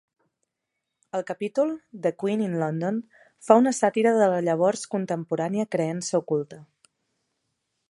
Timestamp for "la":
4.33-4.41